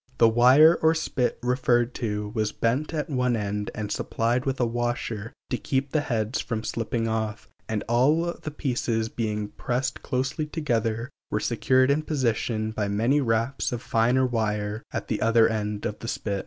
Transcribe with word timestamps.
The 0.17 0.27
wire 0.29 0.79
or 0.81 0.95
spit 0.95 1.37
referred 1.43 1.93
to 1.93 2.29
was 2.29 2.51
bent 2.51 2.91
at 2.91 3.07
one 3.07 3.35
end 3.35 3.69
and 3.75 3.91
supplied 3.91 4.47
with 4.47 4.59
a 4.59 4.65
washer 4.65 5.31
to 5.51 5.57
keep 5.59 5.91
the 5.91 6.01
heads 6.01 6.39
from 6.41 6.63
slipping 6.63 7.07
off, 7.07 7.47
and 7.69 7.83
all 7.87 8.33
the 8.33 8.49
pieces 8.49 9.09
being 9.09 9.49
pressed 9.49 10.01
closely 10.01 10.47
together 10.47 11.11
were 11.29 11.39
secured 11.39 11.91
in 11.91 12.01
position 12.01 12.71
by 12.71 12.87
many 12.87 13.21
wraps 13.21 13.71
of 13.71 13.83
finer 13.83 14.25
wire 14.25 14.81
at 14.91 15.07
the 15.07 15.21
other 15.21 15.47
end 15.47 15.85
of 15.85 15.99
the 15.99 16.07
spit. 16.07 16.39